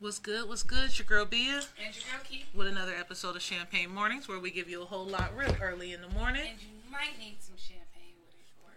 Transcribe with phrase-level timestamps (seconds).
[0.00, 0.48] What's good?
[0.48, 0.84] What's good?
[0.86, 2.46] It's your girl Bia And your girl Keith.
[2.54, 5.92] with another episode of Champagne Mornings where we give you a whole lot real early
[5.92, 6.46] in the morning.
[6.48, 8.72] And you might need some champagne with it, or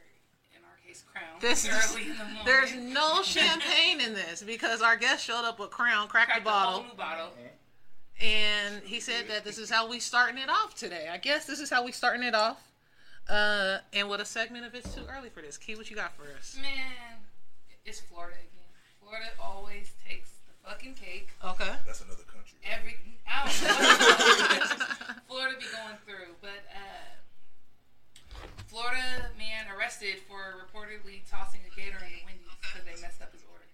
[0.57, 1.23] in our case, Crown.
[1.39, 2.41] This is, early in the morning.
[2.45, 6.49] there's no champagne in this because our guest showed up with Crown, cracked Cracked the
[6.49, 7.29] a bottle, new bottle.
[8.21, 11.07] and he said that this is how we starting it off today.
[11.09, 12.61] I guess this is how we starting it off.
[13.29, 15.57] Uh, and with a segment of it's too early for this.
[15.57, 16.57] Key, what you got for us?
[16.61, 16.73] Man,
[17.85, 18.49] it's Florida again.
[19.01, 20.32] Florida always takes the
[20.65, 21.29] fucking cake.
[21.43, 21.71] Okay.
[21.85, 22.57] That's another country.
[22.63, 22.95] Every
[23.27, 25.15] I don't know.
[25.27, 27.13] Florida be going through, but uh,
[28.67, 33.31] Florida man arrested for reportedly tossing a gator in the Wendy's because they messed up
[33.31, 33.65] his order.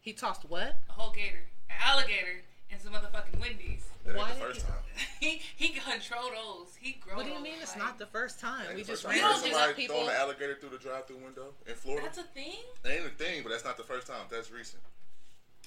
[0.00, 0.78] He tossed what?
[0.88, 3.84] A whole gator, an alligator, in some motherfucking Wendy's.
[4.06, 4.76] That Why ain't the first time.
[5.20, 6.74] he he control those.
[6.80, 7.16] He grow.
[7.16, 8.64] What do you mean it's like- not the first time?
[8.74, 9.22] We just first ran time.
[9.22, 9.96] don't into think some somebody people.
[9.96, 12.06] throwing an alligator through the drive-through window in Florida.
[12.06, 12.60] That's a thing.
[12.82, 14.24] That ain't a thing, but that's not the first time.
[14.30, 14.82] That's recent.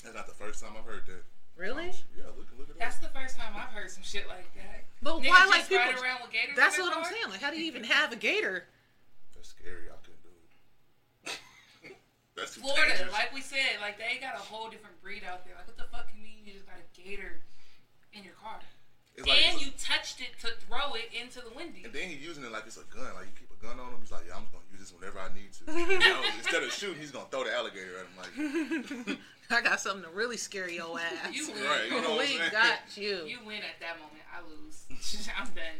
[0.03, 1.23] That's not the first time I've heard that.
[1.55, 1.93] Really?
[2.17, 2.79] Yeah, look, look at that.
[2.79, 3.13] That's that.
[3.13, 4.83] the first time I've heard some shit like that.
[5.01, 6.03] But Niggas why, just like people?
[6.03, 6.55] around with gators?
[6.55, 7.29] That's what I'm saying.
[7.29, 8.65] Like, how do you even have a gator?
[9.35, 9.87] That's scary.
[9.87, 11.95] I couldn't do it.
[12.35, 13.13] that's Florida, dangerous.
[13.13, 15.53] like we said, like they got a whole different breed out there.
[15.55, 17.39] Like, what the fuck you mean you just got a gator
[18.11, 18.59] in your car?
[19.15, 21.85] It's like and it's a- you touched it to throw it into the Wendy's.
[21.85, 23.13] And then he's using it like it's a gun.
[23.13, 23.99] Like you keep a gun on him.
[24.01, 25.63] He's like, yeah, I'm just gonna use this whenever I need to.
[25.93, 28.15] You know, instead of shooting, he's gonna throw the alligator at him.
[28.17, 29.17] Like,
[29.51, 31.33] I got something to really scare your ass.
[31.33, 31.63] You win.
[31.63, 33.25] Right, you know I'm we got you.
[33.27, 34.23] You win at that moment.
[34.33, 34.85] I lose.
[35.37, 35.79] I'm done.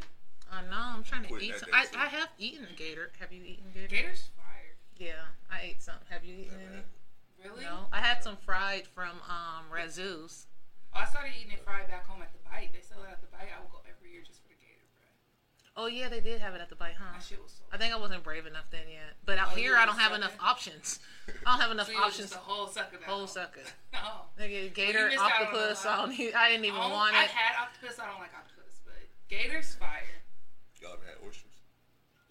[0.52, 0.98] I know.
[0.98, 1.56] I'm trying to eat.
[1.58, 1.70] Some.
[1.74, 1.86] I.
[1.98, 3.10] I have eaten a gator.
[3.20, 3.88] Have you eaten gator?
[3.88, 4.76] Gator's fire.
[5.00, 5.14] Yeah,
[5.52, 5.96] I ate some.
[6.10, 7.50] Have you eaten Yeah, any?
[7.50, 7.64] Really?
[7.66, 10.46] No, I had some fried from um Razoo's.
[10.96, 12.70] Oh, I started eating it fried back home at the bite.
[12.74, 13.50] They sell it at the bite.
[13.50, 15.10] I would go every year just for the gator bread.
[15.76, 17.18] Oh yeah, they did have it at the bite, huh?
[17.18, 17.64] That shit was so.
[17.74, 19.18] I think I wasn't brave enough then yet.
[19.26, 20.22] But out Oh, here, I don't have sucker?
[20.22, 21.00] enough options.
[21.46, 22.30] I don't have enough So options.
[22.30, 22.98] just a whole sucker.
[23.02, 23.66] That Whole whole sucker.
[23.98, 24.26] Oh.
[24.40, 25.86] Nigga, gator, missed out on a octopus.
[25.86, 26.10] I don't.
[26.18, 27.32] Need, I didn't even I don't- want I've it.
[27.32, 27.98] had octopus.
[28.00, 28.96] I don't like octopus, but
[29.30, 30.22] gator's fire.
[30.82, 31.58] Y'all ever had oysters?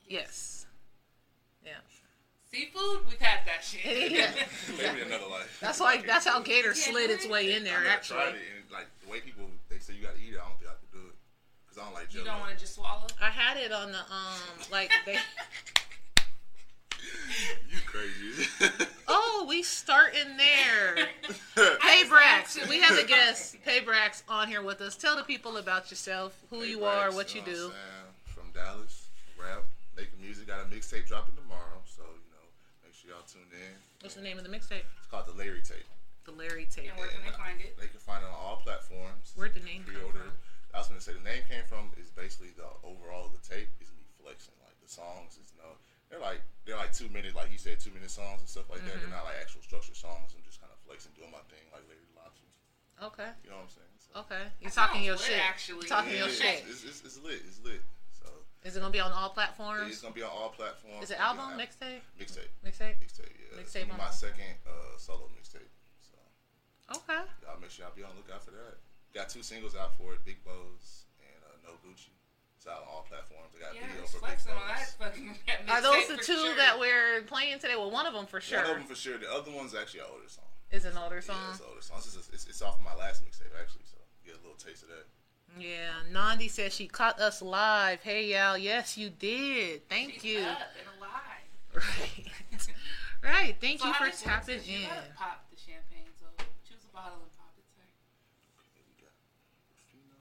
[0.07, 0.67] Yes.
[1.65, 1.79] Yeah.
[2.53, 4.13] Seafood, we've had that shit.
[4.13, 4.31] Yeah.
[4.77, 5.57] Maybe another life.
[5.61, 6.03] That's why.
[6.07, 7.79] That's how gator slid its way in I there.
[7.81, 10.39] never Actually, tried it, and like the way people they say you gotta eat it,
[10.39, 11.15] I don't think I could do it
[11.65, 13.07] because I don't like You don't want to just swallow?
[13.23, 14.41] I had it on the um
[14.71, 15.15] like they.
[17.71, 18.87] you crazy?
[19.15, 21.07] Oh, we start in there.
[21.57, 23.57] I Hey just Brax, we have a guest.
[23.63, 24.97] Hey Brax, on here with us.
[24.97, 27.67] Tell the people about yourself, who Hey, you Brax, are, what you know do.
[27.67, 28.33] I'm?
[28.33, 29.07] From Dallas,
[29.39, 29.65] rap,
[29.97, 30.47] making music.
[30.47, 32.47] Got a mixtape dropping tomorrow, so you know,
[32.85, 33.77] make sure y'all tune in.
[34.01, 34.89] What's the name of the mixtape?
[34.97, 35.85] It's called the Larry Tape.
[36.25, 36.89] The Larry Tape.
[36.89, 37.77] And where can they find it?
[37.77, 39.37] They can find it on all platforms.
[39.37, 40.33] Where'd the name come Pre-order.
[40.33, 40.73] from?
[40.73, 43.69] I was gonna say the name came from is basically the overall of the tape
[43.85, 44.57] is me flexing.
[44.65, 45.77] Like the songs is no,
[46.09, 48.81] they're like they're like two minute, like he said, two minute songs and stuff like
[48.89, 48.97] that.
[48.97, 49.13] Mm-hmm.
[49.13, 50.33] They're not like actual structured songs.
[50.33, 52.49] I'm just kind of flexing, doing my thing, like Larry Lobster.
[53.13, 53.29] Okay.
[53.45, 53.93] You know what I'm saying?
[54.01, 54.45] So, Okay.
[54.65, 55.43] You That talking your lit, shit.
[55.45, 55.85] actually.
[55.91, 56.65] Talking yeah, your it's, shit.
[56.65, 57.45] It's, it's, it's lit.
[57.45, 57.85] It's lit.
[58.63, 59.91] So Is it gonna be on all platforms?
[59.91, 61.03] it's gonna be on all platforms.
[61.03, 62.47] Is it album, mixtape, Mixtape.
[62.65, 62.95] mixtape?
[63.03, 63.27] Mixtape.
[63.35, 63.59] Yeah.
[63.59, 65.67] It's Mixtape gonna be my all- second uh, solo mixtape.
[65.99, 66.15] So
[67.03, 67.23] Okay.
[67.43, 68.79] y'all make sure y'all be on the lookout for that.
[69.13, 72.15] Got two singles out for it: Big Bows and uh, No Gucci.
[72.57, 73.51] It's out on all platforms.
[73.59, 75.11] I got Yeah, video for Big flexing on that Bows.
[75.11, 75.35] fucking
[75.69, 76.55] Are those the for two sure.
[76.55, 77.75] that we're playing today?
[77.75, 78.63] Well, one of them for sure.
[78.63, 79.19] One of them for sure.
[79.19, 80.47] The other one's actually an older song.
[80.71, 81.51] is an older Yeah, song.
[81.51, 81.99] it's an older song.
[81.99, 84.89] It's, it's, it's off of my last mixtape actually, so get a little taste of
[84.95, 85.11] that.
[85.59, 88.01] Yeah, Nandi said she caught us live.
[88.03, 89.89] Hey y'all, yes you did.
[89.89, 90.41] Thank She's you.
[90.41, 91.21] up and alive.
[91.75, 92.27] Right,
[93.23, 93.57] right.
[93.61, 94.89] Thank So you for tapping is You in.
[95.17, 96.27] pop the champagne, so
[96.69, 97.85] choose a bottle and pop it, sir.
[98.73, 99.13] Okay, we got
[99.69, 100.17] Ruffino.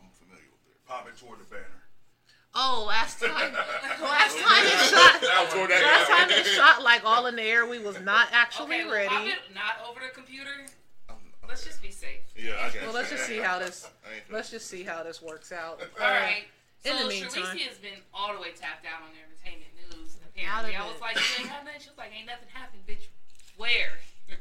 [0.00, 0.86] I'm familiar with it.
[0.86, 1.64] Pop it toward the banner.
[2.54, 3.52] Oh, last time,
[4.02, 5.22] last time it shot.
[5.22, 7.66] Now toward that Last time it shot like all in the air.
[7.66, 9.30] We was not actually Okay, well, pop ready.
[9.32, 10.50] it not over the computer.
[11.48, 12.20] Let's just be safe.
[12.36, 13.88] Yeah, I got Well, let's just see how this.
[14.30, 15.80] Let's just see how this works out.
[16.00, 16.44] All right.
[16.84, 17.42] in so the meantime.
[17.56, 20.16] Sharice has been all the way tapped out on the entertainment news.
[20.46, 21.00] Out of Apparently, I was it.
[21.00, 23.08] like, "You ain't got nothing." She was like, "Ain't nothing happened, bitch."
[23.56, 23.98] Where?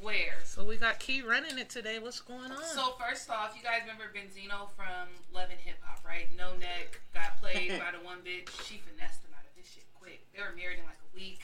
[0.00, 0.38] Where?
[0.44, 1.98] So we got Key running it today.
[1.98, 2.62] What's going on?
[2.62, 6.28] So first off, you guys remember Benzino from Love and Hip Hop, right?
[6.38, 8.48] No neck, got played by the one bitch.
[8.64, 10.22] She finessed him out of this shit quick.
[10.32, 11.42] They were married in like a week.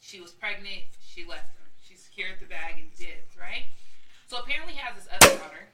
[0.00, 0.88] She was pregnant.
[1.04, 1.66] She left him.
[1.82, 3.66] She secured the bag and dipped, right?
[4.26, 5.68] So apparently he has this other daughter.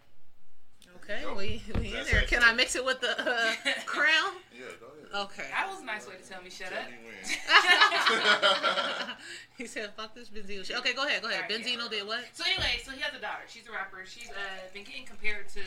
[1.02, 2.22] okay, Yo, we, we in there.
[2.28, 3.54] Can I mix it with the uh,
[3.86, 4.32] crown?
[4.52, 5.08] Yeah, go ahead.
[5.28, 5.44] Okay.
[5.50, 6.88] That was a nice way to tell me shut Tell up.
[6.88, 6.96] me
[9.58, 11.22] he said, "Fuck this Benzino shit." Okay, go ahead.
[11.22, 11.44] Go ahead.
[11.44, 12.00] Alright, Benzino yeah.
[12.00, 12.24] did what?
[12.32, 13.44] So anyway, so he has a daughter.
[13.48, 14.04] She's a rapper.
[14.04, 14.32] She's uh,
[14.72, 15.60] been getting compared to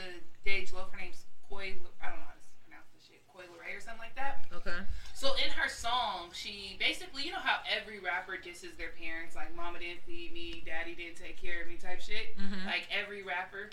[0.46, 0.92] Dage Loaf.
[0.94, 1.74] Her name's Coi.
[2.02, 3.22] I don't know how to pronounce this shit.
[3.36, 4.40] Coi Leray or something like that.
[4.54, 4.80] Okay.
[5.14, 9.54] So in her song, she basically, you know how every rapper disses their parents, like
[9.56, 12.38] "Mama didn't feed me, Daddy didn't take care of me" type shit.
[12.40, 12.66] Mhm.
[12.66, 13.70] Like every rapper.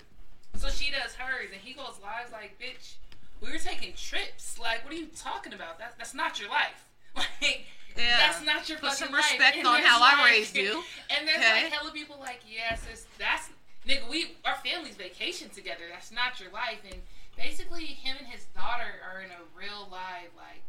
[0.55, 2.95] So she does hers, and he goes live like, "Bitch,
[3.41, 4.59] we were taking trips.
[4.59, 5.79] Like, what are you talking about?
[5.79, 6.83] That's that's not your life.
[7.15, 7.65] Like,
[7.95, 8.17] Yeah.
[8.17, 10.83] that's not your Put some life." respect And on how I like- raised you.
[11.09, 11.63] And there's Okay.
[11.63, 13.49] like hella people like, "Yes, it's, that's
[13.87, 14.09] nigga.
[14.09, 15.83] We our families vacation together.
[15.91, 17.01] That's not your life." And
[17.37, 20.63] basically, him and his daughter are in a real live like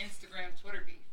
[0.00, 1.04] Instagram Twitter beef,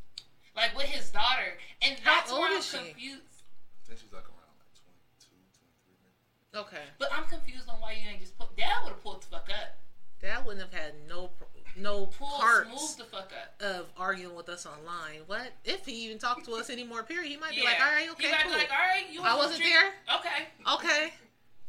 [0.55, 3.43] like with his daughter, and that's old where I'm confused.
[3.83, 6.65] I think she's like around like 22, 23 maybe.
[6.67, 6.85] Okay.
[6.99, 8.55] But I'm confused on why you ain't just put.
[8.55, 9.77] Dad would have pulled the fuck up.
[10.21, 11.45] Dad wouldn't have had no pr-
[11.77, 13.61] no Pull parts the fuck up.
[13.61, 15.21] of arguing with us online.
[15.27, 17.03] What if he even talked to us anymore?
[17.03, 17.29] Period.
[17.29, 18.51] He might be like, all right, okay, cool.
[18.51, 19.79] like, all right, you I want wasn't some there.
[19.81, 19.93] drink?
[20.19, 20.75] Okay.
[20.75, 21.13] Okay,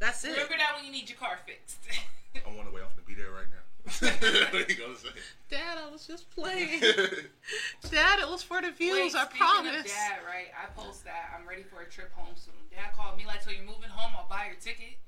[0.00, 0.30] that's it.
[0.32, 1.78] Remember that when you need your car fixed.
[2.34, 2.80] I'm on the way.
[2.80, 3.60] I'm gonna be there right now.
[4.00, 5.08] what are you gonna say?
[5.50, 6.80] Dad, I was just playing.
[7.90, 9.14] Dad, it was for the views.
[9.14, 9.80] Wait, I promise.
[9.80, 10.48] Of dad, right?
[10.54, 12.54] I post that I'm ready for a trip home soon.
[12.70, 14.12] Dad called me like, "So you're moving home?
[14.16, 14.98] I'll buy your ticket."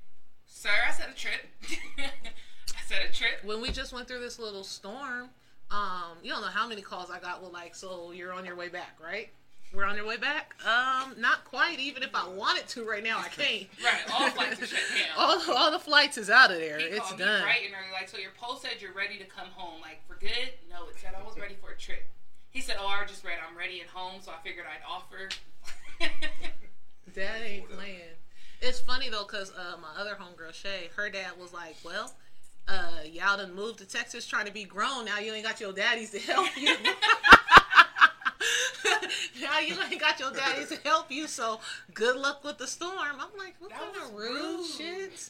[0.45, 1.41] Sir, I said a trip.
[1.97, 3.43] I said a trip.
[3.43, 5.29] when we just went through this little storm,
[5.71, 8.55] um, you don't know how many calls I got with like, so you're on your
[8.55, 9.29] way back, right?
[9.73, 10.53] We're on your way back.
[10.65, 11.79] Um, not quite.
[11.79, 13.65] Even if I wanted to right now, I can't.
[13.83, 15.07] Right, all flights are shut down.
[15.17, 16.77] All, all the flights is out of there.
[16.79, 17.41] He It's called me done.
[17.41, 20.13] bright and early, like, so your post said you're ready to come home, like for
[20.19, 20.29] good.
[20.69, 22.05] No, it said I was ready for a trip.
[22.51, 25.29] He said, "Oh, I just read I'm ready at home, so I figured I'd offer."
[27.15, 27.99] Dad ain't playing.
[28.61, 32.13] It's funny though, cause uh, my other homegirl Shay, her dad was like, "Well,
[32.67, 35.05] uh, y'all done moved to Texas trying to be grown.
[35.05, 36.75] Now you ain't got your daddies to help you.
[39.41, 41.27] now you ain't got your daddy to help you.
[41.27, 41.59] So
[41.93, 44.65] good luck with the storm." I'm like, "What That kind of rude, rude.
[44.67, 45.29] shit?"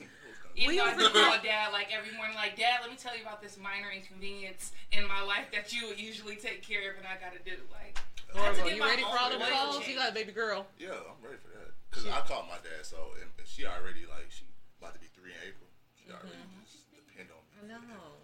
[0.56, 2.96] Even We though I over do call dad like every morning, like dad, let me
[2.96, 6.92] tell you about this minor inconvenience in my life that you would usually take care
[6.92, 7.58] of, and I gotta do.
[7.74, 7.98] Like,
[8.36, 9.78] oh, I had to get You ready for all the oil calls?
[9.82, 9.90] change.
[9.90, 10.68] You got a baby girl.
[10.78, 11.74] Yeah, I'm ready for that.
[11.90, 14.46] Cause I called my dad, so and, and she already like she
[14.82, 15.70] about to be three in April.
[15.98, 16.22] She mm-hmm.
[16.22, 17.74] already just depend on me.
[17.74, 18.22] I know.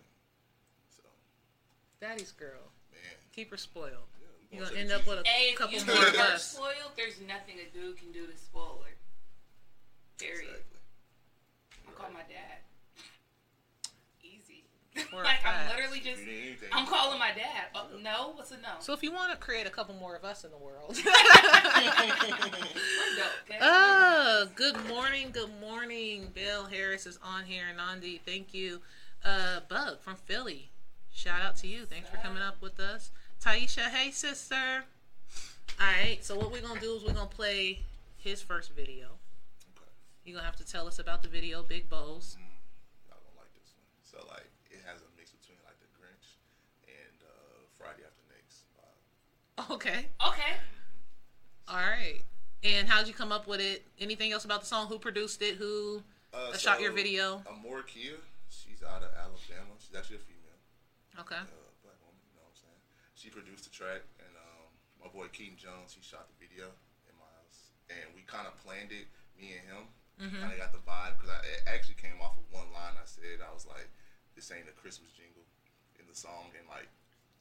[0.90, 1.06] So
[2.02, 2.74] Daddy's girl.
[2.94, 4.10] man, Keep her spoiled.
[4.52, 6.16] Yeah, we You're gonna gonna end up with a Hey, if couple you more of
[6.16, 6.44] are us.
[6.52, 8.92] spoiled, there's nothing a dude can do to spoil her.
[10.18, 10.50] Period.
[10.50, 10.80] Exactly.
[11.88, 12.60] I'll call my dad.
[14.24, 14.64] Easy.
[15.10, 16.22] For like I'm literally just.
[16.22, 17.68] If you need anything, I'm calling my dad.
[17.76, 18.70] Oh, no, what's a no?
[18.80, 20.98] So if you want to create a couple more of us in the world.
[21.06, 21.14] We're
[23.16, 23.58] dope, okay?
[23.62, 26.32] Uh, good morning, good morning.
[26.34, 27.64] Bill Harris is on here.
[27.76, 28.82] Nandi, thank you.
[29.24, 30.70] Uh, Bug from Philly.
[31.12, 31.86] Shout out to you.
[31.86, 33.12] Thanks for coming up with us.
[33.44, 34.84] Taisha, hey sister.
[35.80, 37.80] Alright, so what we're gonna do is we're gonna play
[38.18, 39.08] his first video.
[39.78, 39.90] Okay.
[40.26, 42.36] You're gonna have to tell us about the video, Big Bowls.
[43.10, 43.88] I don't like this one.
[44.04, 46.36] So like it has a mix between like the Grinch
[46.88, 48.64] and uh, Friday After Next.
[48.76, 49.74] vibe.
[49.76, 50.08] Okay.
[50.28, 50.54] okay.
[51.70, 52.22] Alright.
[52.64, 53.86] And how'd you come up with it?
[54.00, 54.88] Anything else about the song?
[54.88, 55.56] Who produced it?
[55.56, 56.04] Who
[56.34, 57.42] Uh, shot your so, video?
[57.48, 58.18] Amore Kia,
[58.50, 59.80] she's out of Alabama.
[59.80, 60.60] She's actually a female,
[61.24, 61.40] Okay.
[61.40, 62.20] uh, black woman.
[62.28, 62.84] You know what I'm saying?
[63.20, 64.72] She produced the track, and um,
[65.04, 66.72] my boy Keaton Jones, he shot the video
[67.04, 69.84] in my house, and we kind of planned it, me and him.
[70.24, 70.40] Mm-hmm.
[70.40, 73.44] Kind of got the vibe because it actually came off of one line I said.
[73.44, 73.92] I was like,
[74.40, 75.44] "This ain't a Christmas jingle"
[76.00, 76.88] in the song, and like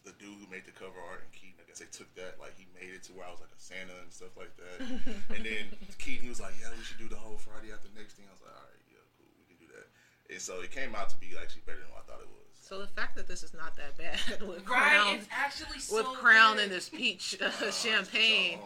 [0.03, 2.59] the dude who made the cover art and Keaton, I guess they took that like
[2.59, 4.79] he made it to where I was like a Santa and stuff like that.
[5.35, 5.71] and then
[6.03, 8.35] Keaton, he was like, "Yeah, we should do the whole Friday after next thing." I
[8.35, 9.87] was like, "All right, yeah, cool, we can do that."
[10.27, 12.48] And so it came out to be actually better than what I thought it was.
[12.69, 15.97] So the fact that this is not that bad with Right, Crown it's actually so
[15.97, 18.59] with Crown and this peach uh, Uh, champagne.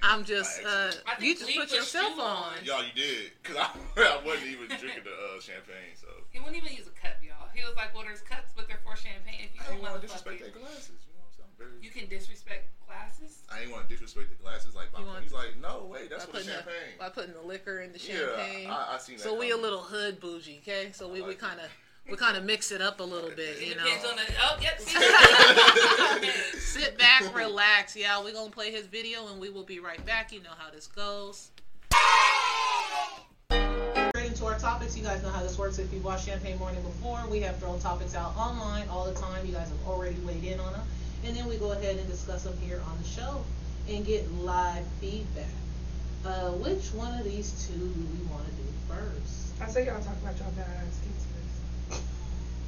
[0.00, 2.54] I'm just uh, actually- I think you just put pushed yourself on.
[2.54, 2.64] on.
[2.64, 3.66] Y'all, you did, cause I,
[3.98, 7.50] I wasn't even drinking the uh, champagne, so He wouldn't even use a cup, y'all.
[7.54, 9.98] He was like, "Well, there's cups, but they're for champagne." If you I don't want
[10.02, 10.98] to motherfucker, disrespect their glasses.
[11.06, 11.54] You know what I'm saying?
[11.58, 13.42] Very, you can disrespect glasses.
[13.50, 14.74] I ain't want to disrespect the glasses.
[14.74, 16.94] Like, my he's like, no, wait, that's by for the the, champagne.
[16.98, 18.70] by putting the liquor in the Yeah, champagne.
[18.70, 19.22] I, I seen that.
[19.22, 20.90] so we a little hood bougie, okay?
[20.94, 21.70] So we, we like kind of
[22.10, 23.84] we kind of mix it up a little bit, you know.
[23.84, 24.34] the.
[24.42, 24.80] Oh, yep.
[26.58, 28.24] Sit back, relax, y'all.
[28.24, 30.32] We're gonna play his video and we will be right back.
[30.32, 31.50] You know how this goes.
[33.50, 34.96] Straight into our topics.
[34.96, 35.78] You guys know how this works.
[35.78, 39.46] If you've watched Champagne Morning before, we have thrown topics out online all the time.
[39.46, 40.86] You guys have already weighed in on them,
[41.24, 43.44] and then we go ahead and discuss them here on the show
[43.88, 45.46] and get live feedback.
[46.24, 49.60] Uh, which one of these two do we want to do first?
[49.60, 51.31] I say y'all talk about y'all badass kids first.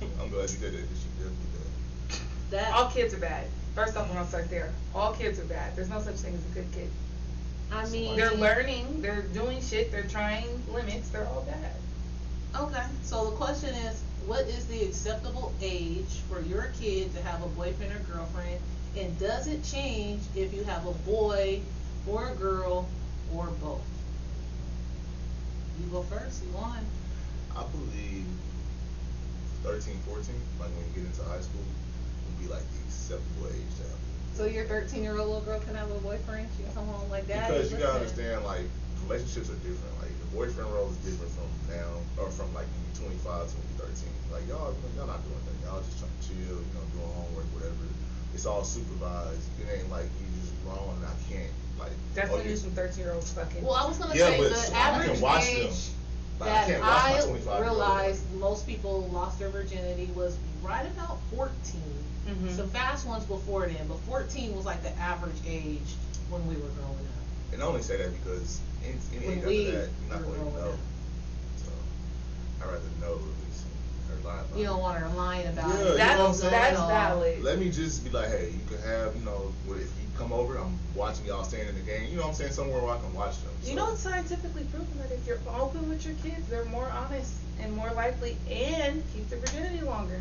[0.02, 0.88] I'm glad you did that.
[0.88, 2.20] 'cause She definitely did.
[2.50, 3.46] That All kids are bad.
[3.74, 4.72] First off, I'm gonna start there.
[4.94, 5.74] All kids are bad.
[5.74, 6.90] There's no such thing as a good kid.
[7.72, 9.02] I mean, They're learning.
[9.02, 9.90] They're doing shit.
[9.90, 11.08] They're trying limits.
[11.08, 11.74] They're all bad.
[12.60, 17.42] Okay, so the question is, what is the acceptable age for your kid to have
[17.42, 18.60] a boyfriend or girlfriend?
[18.96, 21.60] And does it change if you have a boy
[22.06, 22.86] or a girl
[23.34, 23.80] or both?
[25.80, 26.86] You go first, you won.
[27.56, 28.26] I believe
[29.64, 33.72] 13, 14, like when you get into high school, would be like the acceptable age
[33.80, 34.00] to have.
[34.36, 37.08] So your thirteen year old little girl can have a boyfriend, she can come home
[37.08, 37.48] like that?
[37.48, 38.68] Because you gotta understand, like,
[39.08, 39.94] relationships are different.
[40.04, 41.90] Like, the boyfriend role is different from now,
[42.20, 44.04] or from like when you're 25 to when you're 13.
[44.36, 45.56] Like, y'all, y'all not doing that.
[45.64, 47.88] Y'all just trying to chill, you know, doing homework, whatever.
[48.36, 49.46] It's all supervised.
[49.62, 51.94] It ain't like you just grown and I can't, like.
[52.12, 53.62] That's oh, when you- you some thirteen year olds fucking.
[53.64, 55.88] Well, I was gonna Yeah, say but the so I can average watch them, age
[56.02, 56.03] but
[56.40, 61.18] I that can't watch my I realized most people lost their virginity was right about
[61.34, 61.82] fourteen.
[62.28, 62.56] Mhm.
[62.56, 65.94] Some fast ones before then, but fourteen was like the average age
[66.30, 67.52] when we were growing up.
[67.52, 70.18] And I only say that because any, any When age we after that, you're not
[70.26, 70.72] were going to growing know.
[70.72, 70.78] up.
[71.64, 71.70] So,
[72.62, 73.64] I'd rather know at least
[74.08, 75.78] her lie about You don't want her lying about Yeah, it.
[75.78, 76.52] you know That's what I'm saying?
[76.52, 76.86] that's No.
[76.88, 77.42] valid.
[77.44, 80.32] Let me just be like, hey, you can have, you know, what if you come
[80.32, 82.08] over, I'm watching y'all staying in the game.
[82.10, 82.52] You know what I'm saying?
[82.52, 83.52] Somewhere where I can watch them.
[83.64, 87.34] You know, it's scientifically proven that if you're open with your kids, they're more honest
[87.60, 90.20] and more likely and keep their virginity longer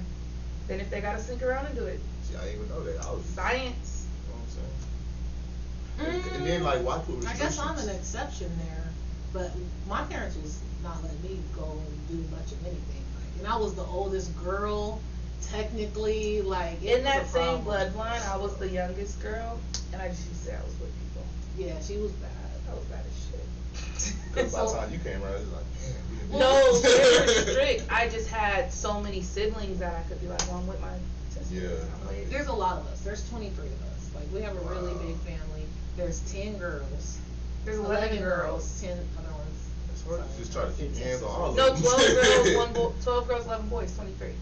[0.68, 2.00] than if they gotta sneak around and do it.
[2.24, 3.06] See, I didn't even know that.
[3.06, 4.06] I was, Science.
[4.28, 6.26] you know what I'm saying?
[6.26, 8.84] And, and then, like, why put Mm, I guess I'm an exception there,
[9.32, 9.52] but
[9.88, 13.04] my parents was not letting me go and do much of anything.
[13.16, 15.00] Like, and I was the oldest girl,
[15.42, 16.42] technically.
[16.42, 19.60] Like In that same bloodline, I was the youngest girl,
[19.94, 21.24] and I just used to say I was with people.
[21.58, 22.32] Yeah, she was bad.
[22.70, 24.14] I was bad as shit.
[24.34, 25.66] Because by the time you came around, it was like,
[26.32, 27.92] damn, No, they were strict.
[27.92, 30.98] I just had so many siblings that I could be like, well, I'm with my
[31.30, 31.54] sister.
[31.54, 32.26] Yeah.
[32.30, 33.02] There's a lot of us.
[33.02, 34.10] There's 23 of us.
[34.16, 35.66] Like we have a really big family.
[35.96, 37.20] There's 10 girls.
[37.64, 38.82] There's 11 girls.
[38.82, 39.70] 10 other ones.
[39.94, 40.32] It's hard Sorry.
[40.40, 43.28] just try to keep your hands on all of No, 12 girls, one boy, 12
[43.28, 44.34] girls, 11 boys, 23.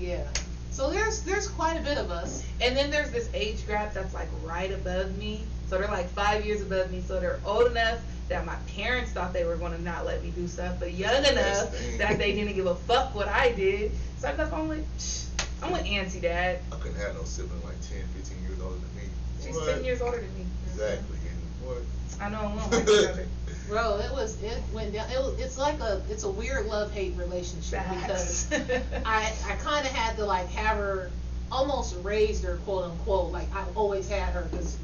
[0.00, 0.26] Yeah.
[0.76, 2.44] So there's there's quite a bit of us.
[2.60, 5.40] And then there's this age gap that's like right above me.
[5.68, 7.00] So they're like five years above me.
[7.00, 10.32] So they're old enough that my parents thought they were going to not let me
[10.36, 13.90] do stuff, but young enough that they didn't give a fuck what I did.
[14.18, 15.30] So I'm like, I'm with,
[15.62, 16.58] I'm with Auntie Dad.
[16.70, 19.08] I couldn't have no sibling like 10, 15 years older than me.
[19.42, 19.76] She's What?
[19.76, 20.44] 10 years older than me.
[20.72, 21.16] Exactly.
[21.30, 21.78] And what?
[22.20, 23.26] I know, like each other.
[23.68, 25.10] Bro, it was it went down.
[25.10, 28.50] It was, it's like a it's a weird love hate relationship because
[29.04, 31.10] I I kind of had to like have her
[31.50, 34.76] almost raised her quote unquote like I always had her because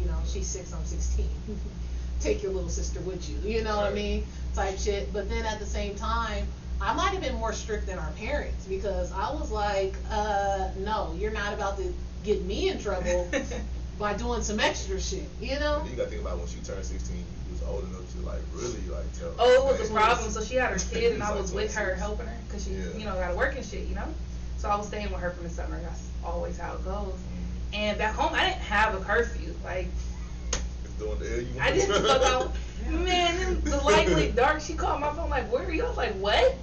[0.00, 1.28] you know she's six I'm sixteen.
[2.20, 4.24] Take your little sister with you, you know what I mean?
[4.54, 5.12] Type shit.
[5.12, 6.46] But then at the same time,
[6.80, 11.14] I might have been more strict than our parents because I was like, uh, no,
[11.18, 11.92] you're not about to
[12.24, 13.28] get me in trouble
[13.98, 15.84] by doing some extra shit, you know?
[15.88, 17.23] You gotta think about when she turned 16, you was
[17.68, 19.34] old enough to like really like tell.
[19.38, 20.30] Oh, it was a problem.
[20.30, 22.00] So she had her kid, and I was with her 26.
[22.00, 22.98] helping her because she, Yeah.
[22.98, 24.06] you know, got to work and shit, you know.
[24.58, 25.78] So I was staying with her for the summer.
[25.80, 27.12] That's always how it goes.
[27.14, 27.74] Mm-hmm.
[27.74, 29.54] And back home, I didn't have a curfew.
[29.64, 29.88] Like
[30.98, 32.52] doing the you I didn't fuck out.
[32.88, 34.60] Man, them- the likely dark.
[34.60, 36.54] She called my phone like, "Where are you?" I was like, "What?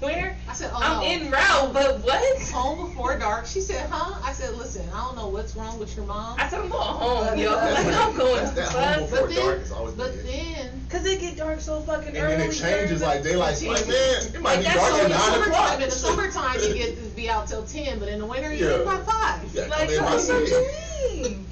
[0.00, 1.06] Where?" I said, oh I'm no.
[1.26, 2.42] in route, but what?
[2.52, 3.46] home before dark.
[3.46, 4.20] She said, huh?
[4.22, 6.38] I said, listen, I don't know what's wrong with your mom.
[6.38, 7.50] I said, "I'm going home, yo.
[7.52, 11.80] Like I'm going to that bus." but then, but then, Cause it get dark so
[11.80, 12.36] fucking And early.
[12.36, 13.56] then it changes like daylight.
[13.56, 15.56] See, Like man, it might be that's dark so so at in the nine o'clock.
[15.56, 18.52] summertime, in the summertime, you get to be out till ten, but in the winter,
[18.52, 18.76] you Yeah.
[18.76, 19.54] get by five.
[19.54, 20.50] Yeah, Like, come in my what city.
[20.50, 21.46] you mean?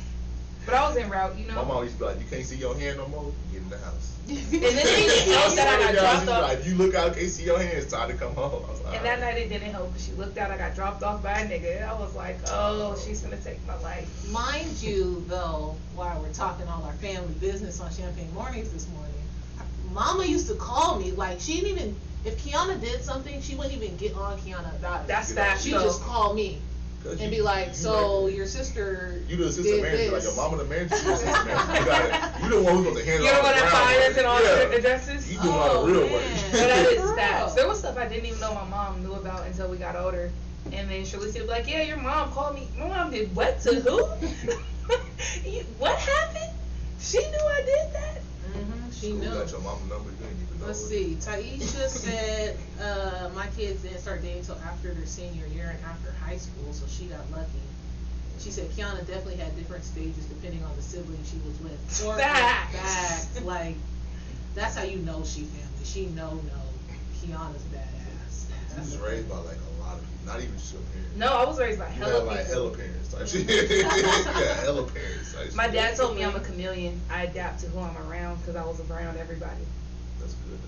[0.66, 1.54] But I was in route, you know.
[1.57, 3.33] My mom used to be like, you can't see your hand no more.
[3.50, 4.12] Get in the house.
[4.29, 6.43] And then it didn't help that I got dropped off.
[6.49, 7.91] Like, if you look out, can't see your hands.
[7.91, 8.64] Time to come home.
[8.67, 9.93] I was like, And that "Alright." night it didn't help.
[9.93, 10.50] 'cause She looked out.
[10.50, 11.87] I got dropped off by a nigga.
[11.88, 14.09] I was like, oh, she's gonna take my life.
[14.31, 19.12] Mind you, though, while we're talking all our family business on Champagne Mornings this morning,
[19.93, 21.97] Mama used to call me like she didn't even.
[22.25, 25.09] If Kiana did something, she wouldn't even get on Kiana about it.
[25.09, 25.62] That's You know, fact.
[25.62, 25.83] she though.
[25.83, 26.61] just called me 'Cause
[27.05, 30.57] and be like, "So like- your sister You the assistant did manager, like your mama
[30.59, 31.81] the manager, you the assistant manager.
[31.81, 33.71] You gotta, you the one who's supposed to handle You all don't want the to
[33.71, 33.93] groundwork.
[33.93, 34.55] finance and all yeah.
[34.65, 35.33] the addresses.
[35.33, 36.23] You doing all the real work.
[36.23, 36.51] man.
[36.53, 37.55] But that is For facts.
[37.55, 40.31] There was stuff I didn't even know my mom knew about until we got older.
[40.73, 42.69] And then Shirley would be like, yeah, your mom called me.
[42.79, 44.07] My mom did what to who?
[45.79, 46.53] What happened?
[47.01, 48.21] She knew I did that?
[48.55, 49.31] Mhm, she School knew.
[49.31, 50.67] got your mama number, you didn't even know.
[50.67, 51.17] Let's see.
[51.21, 56.13] Taisha said, uh, my kids didn't start dating until after their senior year and after
[56.25, 56.52] high school, so
[57.03, 57.63] she got lucky.
[58.39, 62.07] She said Kiana definitely had different stages depending on the sibling she was with.
[62.07, 62.75] Or Facts.
[62.77, 63.45] Facts.
[63.45, 63.77] Like,
[64.55, 65.85] that's how you know she family.
[65.85, 66.63] She know, no.
[67.19, 68.47] Kiana's badass.
[68.49, 71.17] You That's was raised by like a lot of people, not even just your parents.
[71.17, 72.63] No, I was raised by You hella had like people.
[72.63, 73.49] hella parents type shit.
[73.71, 75.55] yeah, hella parents type.
[75.55, 77.01] My dad told me I'm a chameleon.
[77.11, 79.63] I adapt to who I'm around because I was around everybody.
[80.19, 80.59] That's good.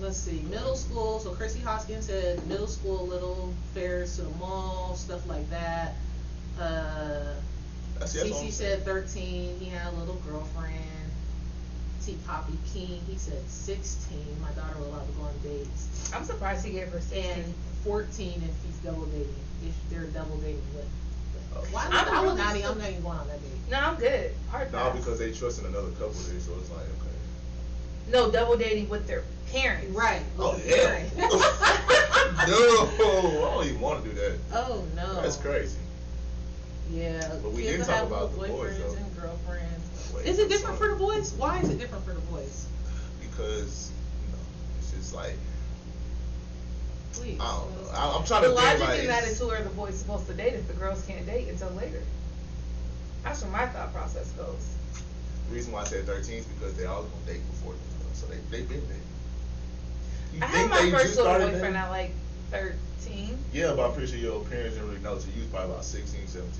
[0.00, 4.94] Let's see, middle school, so Chrissy Hoskins said middle school, little fairs to the mall,
[4.96, 5.94] stuff like that.
[6.60, 7.34] Uh,
[7.98, 10.74] That's, that's what I'm CC said thirteen, he had a little girlfriend.
[12.04, 16.10] T Poppy King, he said sixteen, my daughter was allowed to go on dates.
[16.14, 19.34] I'm surprised he gave her And fourteen if he's double dating,
[19.66, 20.86] if they're double dating with.
[21.56, 21.64] Oh.
[21.72, 23.70] Why I'm not, I really not, sur- I'm not even going on that date.
[23.70, 24.30] No, I'm good.
[24.50, 24.96] Hard No, pass.
[24.98, 27.05] because they trust in another couple there, so it's like, okay.
[28.08, 29.88] No, double dating with their parents.
[29.96, 30.22] Right.
[30.38, 30.86] Oh, with the hell.
[30.86, 31.16] parent.
[32.48, 34.38] no, I don't even want to do that.
[34.52, 35.22] Oh, no.
[35.22, 35.78] That's crazy.
[36.90, 37.36] Yeah.
[37.42, 38.94] But we didn't talk about the boyfriends boys, though.
[38.98, 40.12] and girlfriends.
[40.14, 41.32] Wait, Is it different so- for the boys?
[41.34, 42.66] Why is it different for the boys?
[43.20, 43.90] Because,
[44.24, 44.38] you know,
[44.78, 45.34] it's just like,
[47.12, 47.40] Please.
[47.40, 47.90] I don't know.
[47.92, 49.96] I, I'm trying to The think logic like, in that it's- who are the boys
[49.98, 52.02] supposed to date if the girls can't date until later?
[53.24, 54.68] That's where my thought process goes.
[55.48, 57.80] The reason why I said 13 is because they all gonna date before them,
[58.26, 59.02] so they they been dating.
[60.34, 61.76] You I had my first little boyfriend dating?
[61.76, 62.10] at like
[62.50, 63.38] thirteen.
[63.52, 65.84] Yeah, but I'm pretty sure your parents didn't really know till you was probably about
[65.84, 66.52] 16, 17.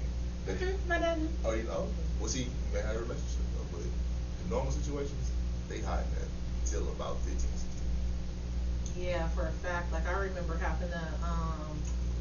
[0.46, 0.88] Mm-hmm.
[0.88, 1.28] My dad knew.
[1.44, 1.88] Oh, you know?
[2.20, 5.30] Well, see, you may have a relationship though, but in normal situations,
[5.68, 6.28] they hide that
[6.64, 9.04] until about 15, 16.
[9.04, 9.92] Yeah, for a fact.
[9.92, 11.76] Like, I remember having to, um,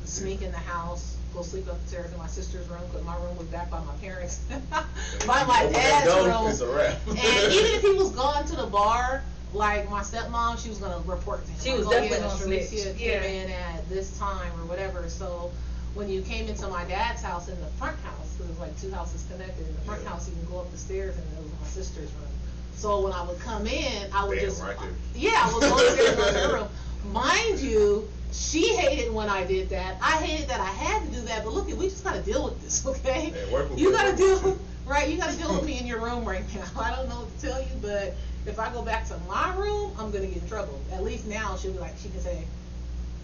[0.06, 3.48] sneak in the house, go sleep upstairs in my sister's room, cause my room was
[3.48, 4.40] back by my parents.
[5.26, 6.50] By my you open that dad's room.
[6.50, 6.98] It's a wrap.
[7.08, 9.24] And even if he was gone to the bar,
[9.56, 11.60] like my stepmom, she was gonna report to him.
[11.64, 12.98] She like, was oh, definitely yeah, gonna Sharicia snitch.
[12.98, 13.24] came Yeah.
[13.24, 15.08] in at this time or whatever.
[15.10, 15.52] So
[15.94, 18.80] when you came into my dad's house in the front house, 'cause it was like
[18.82, 19.66] two houses connected.
[19.66, 20.10] In the front Yeah.
[20.10, 22.32] house, you can go up the stairs and it was my sister's room.
[22.78, 24.92] So when I would come in, I would Damn, just right there.
[25.16, 26.68] yeah, I would go upstairs and go to her room.
[27.14, 29.96] Mind you, she hated when I did that.
[30.02, 31.44] I hated that I had to do that.
[31.44, 33.32] But look, we just gotta deal with this, okay?
[33.32, 35.08] Hey, work with you gotta work deal right.
[35.08, 36.66] You gotta deal with me in your room right now.
[36.82, 39.92] I don't know what to tell you, but if I go back to my room,
[39.98, 40.80] I'm gonna get in trouble.
[40.94, 42.46] At least now she'll be like, she can say,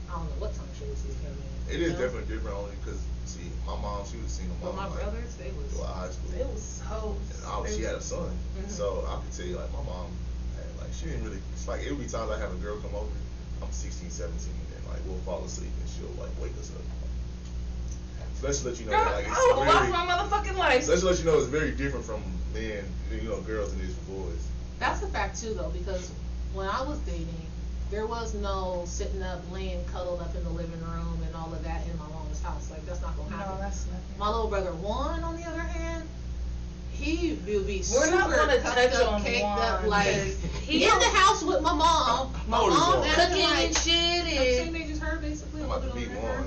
[0.10, 1.74] I don't know what time she was in.
[1.74, 2.00] It is know?
[2.04, 4.76] definitely different only because, see, my mom, she was a single But mom.
[4.76, 5.72] my like, brothers, they was.
[5.72, 6.32] throughout high school.
[6.36, 7.16] It was so.
[7.16, 8.28] And obviously she had a son.
[8.60, 8.70] Mhm.
[8.70, 10.12] So I could tell you, like, my mom,
[10.82, 12.92] like, she didn't really, it's like, it would be times I have a girl come
[12.96, 13.16] over,
[13.64, 16.84] I'm 16, 17, and, like, we'll fall asleep and she'll, like, wake us up.
[18.42, 20.84] So that's to let you know that, like, it's I very, lost my motherfucking life.
[20.84, 22.20] so that's to let you know it's very different from
[22.54, 24.42] men, you know, girls and these boys.
[24.82, 26.12] That's a fact too, though, because
[26.54, 27.28] when I was dating,
[27.92, 31.64] there was no sitting up, laying cuddled up in the living room and all of
[31.64, 32.72] that in my mom's house.
[32.72, 33.56] Like that's not gonna happen.
[33.56, 34.18] No, that's nothing.
[34.18, 36.08] My little brother Juan, on the other hand,
[36.94, 40.38] he will be We're super not gonna touch up, on caked up, Juan, like 'cause
[40.64, 42.34] he in the house with my mom.
[42.48, 43.08] My How mom Juan?
[43.08, 45.62] acting Cooking like and shit the and- same age as her, basically.
[45.62, 46.44] a I'm about to little beat bit one.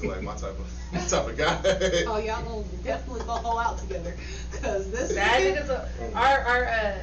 [0.00, 0.08] her.
[0.08, 1.60] Like my type of, my type of guy.
[2.06, 4.14] Oh, y'all gonna definitely go all out together,
[4.62, 6.94] cause this That nigga- nigga's a, our our uh.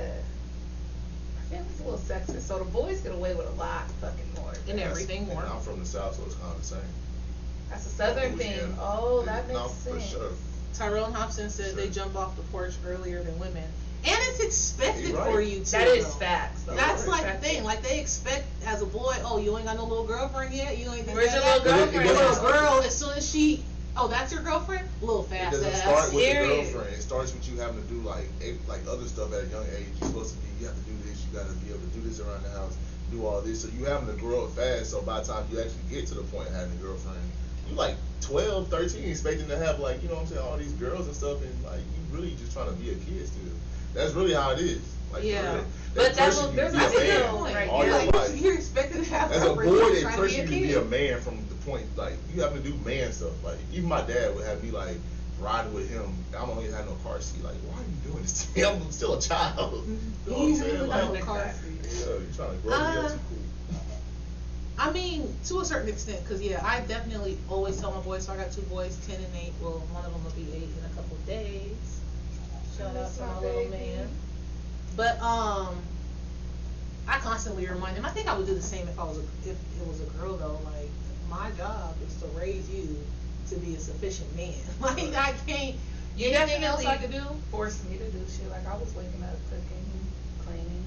[1.53, 4.53] Our family's a little sexist, so the boys get away with a lot fucking more.
[4.67, 5.41] and everything more.
[5.43, 6.79] And I'm from the south, so it's kind of the same.
[7.69, 8.51] That's a southern thing.
[8.51, 8.75] Louisiana.
[8.79, 10.09] Oh, that No, makes for sense.
[10.11, 10.31] sure.
[10.73, 11.91] Tyrone Hobson said they Sure.
[12.05, 13.63] jump off the porch earlier than women.
[14.05, 15.31] And it's expected You're right.
[15.31, 15.71] for you to.
[15.71, 16.11] That is though.
[16.11, 16.63] facts.
[16.63, 16.75] Though.
[16.75, 17.55] That's It's like the expected.
[17.55, 17.63] thing.
[17.63, 20.77] Like they expect as a boy, oh, you ain't got no little girlfriend yet.
[20.77, 21.07] You ain't.
[21.07, 21.63] Where's your that.
[21.63, 22.05] little But it- it girlfriend?
[22.09, 23.63] Your doesn't- little girl, as soon as she,
[23.95, 24.89] oh, that's your girlfriend.
[25.01, 25.79] Little It fast doesn't ass.
[25.81, 26.49] start with Period.
[26.67, 26.95] the girlfriend.
[26.97, 29.65] It starts with you having to do like a- like other stuff at a young
[29.77, 29.87] age.
[30.01, 30.47] You're supposed to be.
[30.59, 31.12] You have to do this.
[31.33, 32.77] Got to be able to do this around the house.
[33.11, 33.61] Do all this.
[33.63, 34.91] So you having to grow up fast.
[34.91, 37.17] So by the time you actually get to the point of having a girlfriend,
[37.69, 40.73] you like 12, 13, expecting to have like you know what I'm saying all these
[40.73, 43.41] girls and stuff, and like you really just trying to be a kid still.
[43.93, 44.81] That's really how it is.
[45.11, 45.61] Like, Yeah.
[45.95, 47.55] But that pressure will- you there's a That's a a good man point.
[47.55, 48.37] Right, all You're your like, life.
[48.41, 51.37] you're expected to have As a boy, they pressure you to be a man from
[51.49, 53.31] the point like you have to do man stuff.
[53.43, 54.97] Like even my dad would have me like
[55.39, 56.13] riding with him.
[56.37, 57.43] I don't even have no car seat.
[57.43, 58.63] Like why are you doing this to me?
[58.67, 59.87] I'm still a child.
[60.25, 60.87] You know what I'm saying?
[60.87, 61.89] Like, on the yeah, car Exactly.
[61.89, 62.05] seat.
[62.07, 63.37] you're trying to grow me Uh, up too cool.
[64.79, 68.25] I mean, to a certain extent, because yeah, I definitely always tell my boys.
[68.25, 69.53] So I got two boys, ten and eight.
[69.61, 71.99] Well, one of them will be eight in a couple days.
[72.77, 74.07] Shout out That's to my my little man.
[74.95, 75.75] But um,
[77.07, 78.05] I constantly remind him.
[78.05, 80.05] I think I would do the same if I was a, if it was a
[80.17, 80.59] girl though.
[80.65, 80.89] Like
[81.29, 82.97] my job is to raise you
[83.49, 84.53] to be a sufficient man.
[84.79, 85.75] like I can't.
[86.15, 87.23] You anything else I could do?
[87.49, 89.85] Forced me to do shit like I was waking up, cooking,
[90.45, 90.85] cleaning.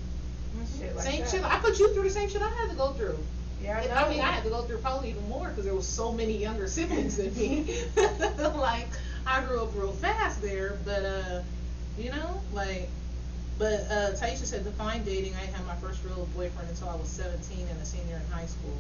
[0.79, 1.31] Shit like same that.
[1.31, 1.45] shit.
[1.45, 3.19] I put you through the same shit I had to go through.
[3.63, 5.87] Yeah, And I mean, I had to go through probably even more because there was
[5.87, 7.67] so many younger siblings than me.
[8.39, 8.89] like,
[9.27, 11.43] I grew up real fast there, but uh,
[11.99, 12.89] you know, like,
[13.59, 15.35] but uh, Taisha said define dating.
[15.35, 18.47] I have my first real boyfriend until I was 17 and a senior in high
[18.47, 18.79] school.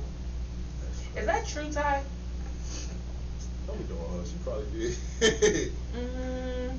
[1.17, 2.03] Is that true, Ty?
[3.66, 4.24] Don't be doing her.
[4.24, 5.72] She probably did.
[5.94, 6.79] Mm,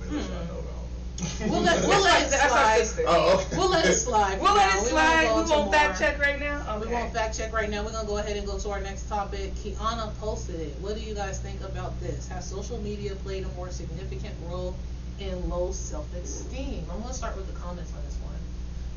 [0.00, 0.46] Maybe that's I Hmm.
[0.46, 0.58] know.
[0.58, 1.50] I know.
[1.50, 2.88] We'll let- we'll let it slide.
[3.06, 3.56] Oh, okay.
[3.56, 4.40] We'll let it slide.
[4.40, 4.78] We'll for let now.
[4.78, 5.34] it We won't slide.
[5.34, 6.78] We won't fact check right now.
[6.80, 7.82] We won't fact check right now.
[7.82, 9.54] We're gonna go ahead and go to our next topic.
[9.56, 10.76] Kiana posted it.
[10.80, 12.26] What do you guys think about this?
[12.28, 14.74] Has social media played a more significant role
[15.18, 16.86] in low self-esteem?
[16.90, 18.38] I'm gonna start with the comments on this one.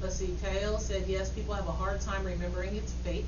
[0.01, 0.33] Let's see.
[0.43, 1.29] Kale said yes.
[1.29, 3.25] People have a hard time remembering it's fake,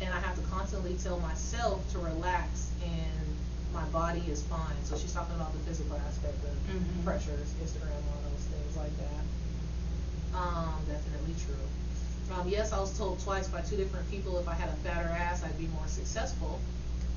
[0.00, 3.26] and I have to constantly tell myself to relax and
[3.74, 4.76] my body is fine.
[4.84, 7.04] So she's talking about the physical aspect of Mhm.
[7.04, 10.38] pressures, Instagram all those things like that.
[10.38, 12.34] Um, definitely true.
[12.36, 15.08] Um, yes, I was told twice by two different people if I had a fatter
[15.08, 16.60] ass, I'd be more successful.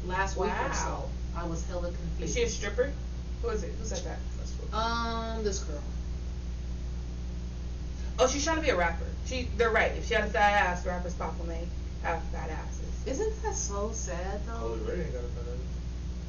[0.05, 1.09] Last week or so, Wow.
[1.35, 2.21] I was hella confused.
[2.21, 2.91] Is she a stripper?
[3.41, 3.73] Who is it?
[3.79, 4.19] Who said that?
[4.77, 5.81] Um, this girl.
[8.19, 9.05] Oh, she's trying to be a rapper.
[9.25, 9.91] She, they're right.
[9.97, 11.67] If she had a fat ass, rappers pop may
[12.05, 13.07] have fat asses.
[13.07, 14.53] Isn't that so sad though?
[14.59, 15.45] Coi Leray ain't got a fat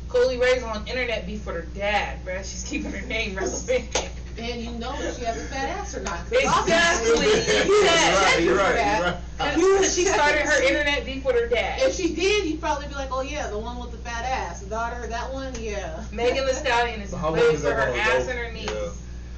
[0.08, 2.38] Coi Leray's on internet beef with her dad, bruh.
[2.38, 4.10] She's keeping her name relevant.
[4.38, 6.20] And you know if she has a fat ass or not.
[6.30, 6.44] Exactly.
[6.46, 9.54] obviously- You said- You're right, you're right, you're right.
[9.56, 11.80] Because she started her internet beef with her dad.
[11.80, 14.60] If she did, you'd probably be like, oh yeah, the one with the fat ass.
[14.60, 16.04] The daughter, that one, yeah.
[16.12, 18.30] Megan Thee Stallion is But how long for her ass go?
[18.32, 18.68] and her knees.
[18.70, 18.90] Yeah,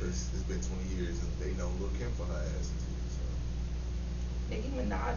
[0.02, 3.14] it's, it's been 20 years and they know Lil Kim for her ass and titties.
[3.14, 3.22] So.
[4.50, 4.68] Nicki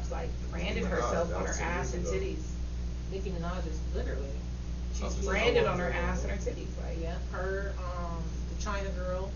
[0.07, 2.25] Minaj like branded Minaj, herself that on her was 10 ass years and ago.
[2.25, 2.43] titties.
[3.11, 4.27] Nicki Minaj is literally.
[4.93, 5.67] She's what I'm branded saying.
[5.67, 6.67] on her ass and her titties.
[6.83, 8.23] Like Yeah, her, um,
[8.55, 9.31] the China girl,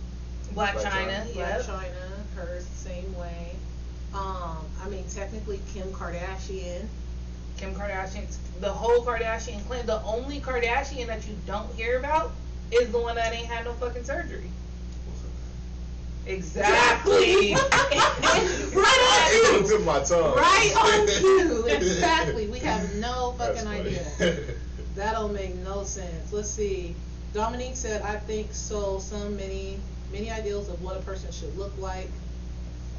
[0.53, 1.25] Black Blac Chyna, China.
[1.33, 1.65] Black yep.
[1.65, 3.51] China, hers the same way.
[4.13, 6.87] Um, I mean, technically Kim Kardashian.
[7.57, 8.25] Kim Kardashian,
[8.59, 9.85] the whole Kardashian clan.
[9.85, 12.31] The only Kardashian that you don't hear about
[12.71, 14.49] is the one that ain't had no fucking surgery.
[16.25, 16.37] What's?
[16.55, 17.53] Exactly.
[17.53, 20.35] right It on was in my tongue.
[20.35, 21.65] Right on cue.
[21.67, 22.47] Exactly.
[22.47, 24.05] We have no fucking idea.
[24.95, 26.31] That don't make no sense.
[26.31, 26.95] Let's see.
[27.33, 28.99] Dominique said, I think so.
[28.99, 29.77] Some many,
[30.09, 32.07] many ideals of what a person should look like.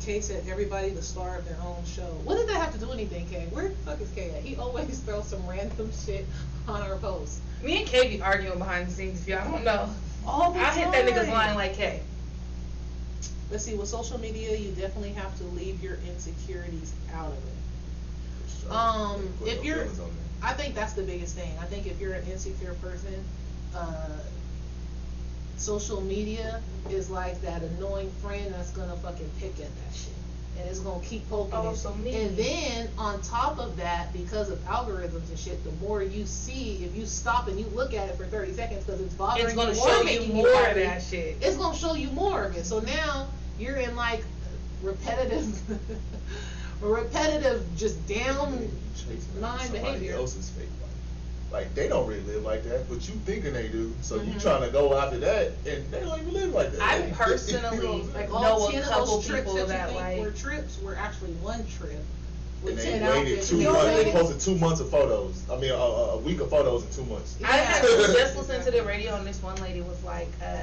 [0.02, 2.02] Kay said, everybody the star of their own show.
[2.24, 3.46] What did that have to do anything, Kay?
[3.50, 4.42] Where the fuck is Kay at?
[4.42, 6.26] He always throws some random shit
[6.68, 7.40] on our posts.
[7.62, 9.22] Me and Kay be arguing behind the scenes.
[9.22, 9.88] If y'all don't know,
[10.26, 12.02] All the I hit that nigga's line like Kay.
[13.50, 13.74] Let's see.
[13.74, 18.70] With social media, you definitely have to leave your insecurities out of it.
[18.70, 20.50] Um, if you're- feelings on there.
[20.50, 21.56] I think that's the biggest thing.
[21.61, 23.24] I think if you're an insecure person,
[23.74, 24.18] uh,
[25.56, 30.15] social media is like that annoying friend that's gonna fucking pick at that shit.
[30.59, 31.77] And it's gonna keep poking Oh, it.
[31.77, 32.14] so me.
[32.14, 36.83] And then on top of that, because of algorithms and shit, the more you see,
[36.85, 39.55] if you stop and you look at it for 30 seconds because it's bothering It's
[39.55, 41.37] gonna you show or you making more of that shit.
[41.40, 42.64] it's gonna show you more of it.
[42.64, 44.23] So now you're in like
[44.83, 45.59] repetitive,
[46.81, 48.59] repetitive, just down.
[48.61, 50.14] You chasing behavior.
[50.14, 50.90] else's fake life.
[51.52, 53.92] Like they don't really live like that, but you thinking they do.
[54.02, 54.42] So you Mhm.
[54.42, 56.80] trying to go after that, and they don't even live like that.
[56.82, 58.14] I You know what personally, I'm saying?
[58.14, 60.18] Like know all a ten of couple those trips people that you that, think like-
[60.20, 62.02] were trips were actually one trip.
[62.62, 63.85] With and they waited two They months.
[64.02, 65.42] They posted two months of photos.
[65.50, 67.37] I mean, a, a a week of photos in two months.
[67.44, 70.56] I had just listened to the radio and this one lady was like, uh,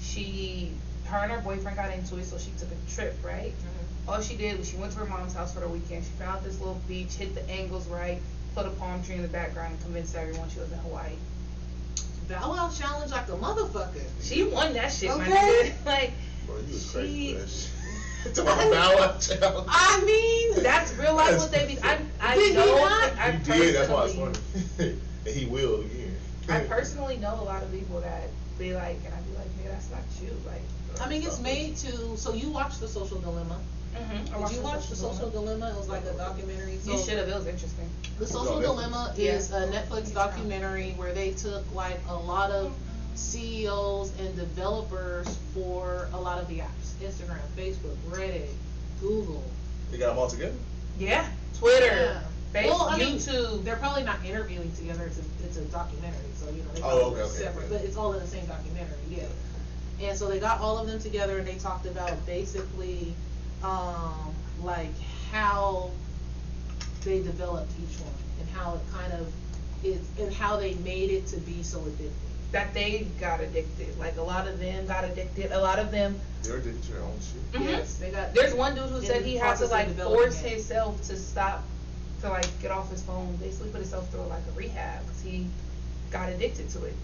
[0.00, 0.70] she,
[1.06, 3.52] her and her boyfriend got into it, so she took a trip, right?
[3.52, 4.08] Mhm.
[4.12, 6.04] All she did was she went to her mom's house for the weekend.
[6.04, 8.20] She found this little beach, hit the angles right,
[8.54, 11.12] put a palm tree in the background, and convinced everyone she was in Hawaii.
[12.28, 14.02] Bow Wow challenge like a motherfucker.
[14.22, 15.72] She won that shit, my Okay.
[15.72, 15.72] nigga.
[15.86, 16.12] Like,
[16.46, 19.68] Bro, you was She- crazy for that about Bow Wow challenge.
[19.68, 21.80] I mean, that's real life That's what they be.
[21.82, 22.76] I, I Did he know.
[22.78, 23.12] not?
[23.18, 23.74] I He did.
[23.74, 24.98] That's why it's funny.
[25.26, 26.16] and he will again.
[26.48, 29.72] I personally know a lot of people that be like, and I be like, nigga,
[29.72, 30.30] that's not you.
[30.46, 30.60] Like,
[31.00, 32.16] I mean, it's made to.
[32.16, 33.58] So you watch the Social Dilemma?
[33.94, 34.46] Mm-hmm.
[34.46, 35.70] Did you watch the Social Dilemma?
[35.70, 36.78] It was like a documentary.
[36.84, 37.28] You should have.
[37.28, 37.88] It was interesting.
[38.18, 38.66] The Social on Netflix.
[38.66, 42.74] Dilemma is a Netflix documentary where they took like a lot of
[43.14, 48.48] CEOs and developers for a lot of the apps: Instagram, Facebook, Reddit,
[49.00, 49.42] Google.
[49.90, 50.54] They got them all together.
[50.98, 51.28] Yeah.
[51.58, 52.22] Twitter, Yeah.
[52.52, 53.64] Facebook, Well, I mean, YouTube.
[53.64, 55.04] They're probably not interviewing together.
[55.06, 57.76] It's a it's a documentary, so you know they Oh, probably okay, okay, separate, okay.
[57.76, 58.98] but it's all in the same documentary.
[59.08, 59.26] Yeah.
[60.02, 63.14] And so they got all of them together and they talked about basically,
[63.64, 64.92] um, like
[65.32, 65.90] how
[67.04, 69.32] they developed each one and how it kind of
[69.82, 72.10] is and how they made it to be so addictive.
[72.52, 73.98] that they got addicted.
[73.98, 75.50] Like a lot of them got addicted.
[75.50, 76.14] A lot of them.
[76.42, 77.52] They're addicted to their own shit.
[77.60, 77.66] Mhm.
[77.68, 78.32] Yes, they got.
[78.34, 80.50] There's one dude who said he had to like force it.
[80.50, 81.64] himself to stop,
[82.20, 83.34] to like get off his phone.
[83.36, 85.46] Basically, put himself through like a rehab because he
[86.12, 86.94] got addicted to it.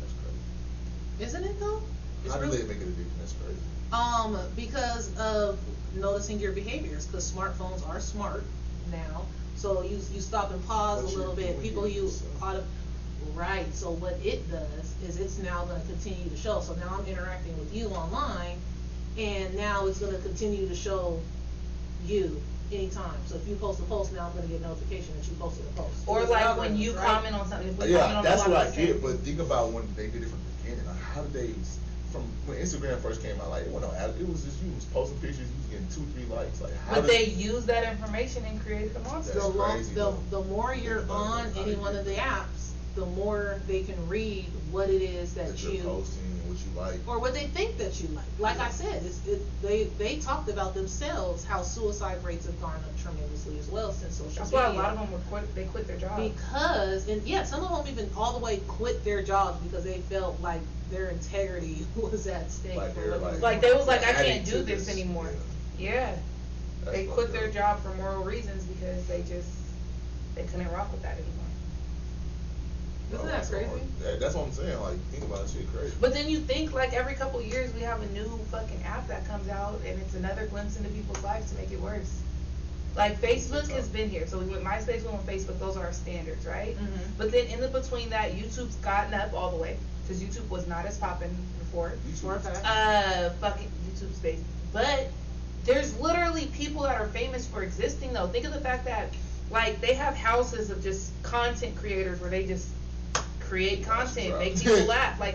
[0.00, 1.24] That's crazy.
[1.24, 1.80] Isn't it though?
[2.24, 3.06] It's How do really- they make it addicted?
[3.20, 3.58] That's crazy.
[3.92, 5.58] Um, because of
[5.94, 8.44] noticing your behaviors, because smartphones are smart
[8.90, 9.22] now.
[9.56, 11.60] So you you stop and pause What a little bit.
[11.62, 12.64] People here, use so- auto,
[13.34, 17.06] Right, so what it does is it's now gonna continue to show, so now I'm
[17.06, 18.56] interacting with you online,
[19.18, 21.20] and now it's gonna continue to show
[22.06, 22.40] you
[22.72, 25.34] anytime, so if you post a post, now I'm gonna get a notification that you
[25.38, 25.94] posted a post.
[26.06, 27.04] Or It's like when you right?
[27.06, 29.72] comment on something, if we comment Yeah, on that's what I get, but think about
[29.72, 31.54] when they did it from the beginning, like how did they,
[32.10, 34.72] from when Instagram first came out, like it wasn't no ad, it was just you
[34.74, 37.66] was posting pictures, you was getting two, three likes, like how But did- they use
[37.66, 39.34] that information and create the monster.
[39.34, 43.06] The That's lo- crazy, the, the more you're on any one of the apps, the
[43.06, 45.70] more they can read what it is that that you.
[45.72, 47.08] you're posting and what you like.
[47.08, 48.24] or what they think that you like.
[48.38, 52.76] Like I said, it's, it, they they talked about themselves how suicide rates have gone
[52.76, 54.68] up tremendously as well since social That's media.
[54.68, 56.16] why a lot of them were quit, they quit their job.
[56.16, 59.98] because and yeah, some of them even all the way quit their jobs because they
[59.98, 62.76] felt like their integrity was at stake.
[62.76, 65.30] Like they're um, like, Like, they was like, I can't do this anymore.
[65.78, 66.14] Yeah,
[66.84, 69.48] That's they quit their job for moral reasons because they just,
[70.34, 71.47] they couldn't rock with that anymore.
[73.12, 73.66] Isn't that that's crazy?
[73.66, 73.80] hard.
[74.04, 75.94] Yeah, That's what I'm saying, like, think about that shit crazy.
[76.00, 79.26] But then you think like every couple years we have a new fucking app that
[79.26, 82.20] comes out and it's another glimpse into people's lives to make it worse.
[82.96, 85.92] Like Facebook has been here, so we went MySpace, we went Facebook, those are our
[85.92, 86.76] standards, right?
[86.76, 86.88] Mhm.
[87.16, 90.66] But then in the between that, YouTube's gotten up all the way, cause YouTube was
[90.66, 91.92] not as popping before.
[92.20, 92.38] For a.
[92.66, 94.40] Uh, fucking YouTube space.
[94.72, 95.10] But
[95.64, 98.26] there's literally people that are famous for existing though.
[98.26, 99.12] Think of the fact that
[99.50, 102.68] like they have houses of just content creators where they just
[103.48, 105.18] create content, make people laugh.
[105.18, 105.34] Like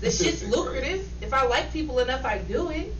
[0.00, 1.08] the shit's lucrative.
[1.22, 2.94] If I like people enough, I do it.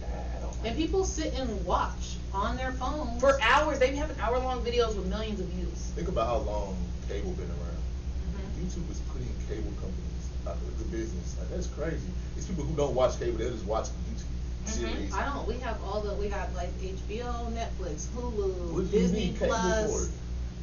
[0.64, 4.62] And people sit and watch on their phones for hours, they be having hour long
[4.64, 5.90] videos with millions of views.
[5.96, 6.77] Think about how long
[7.09, 7.83] cable been around.
[8.31, 8.62] Mhm.
[8.64, 11.35] YouTube is putting cable companies out of the business.
[11.38, 12.07] Like that's crazy.
[12.37, 14.31] These people who don't watch cable, they just watch YouTube
[14.64, 14.68] Mhm.
[14.68, 15.12] series.
[15.14, 15.46] I don't.
[15.48, 16.14] We have all the.
[16.14, 20.09] We got like HBO, Netflix, Hulu, What do you Disney Plus.